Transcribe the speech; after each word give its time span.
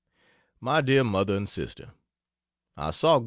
MY 0.61 0.81
DEAR 0.81 1.03
MOTHER 1.03 1.37
AND 1.37 1.47
SISTER, 1.47 1.93
I 2.75 2.89
Saw 2.89 3.19
Gov. 3.19 3.19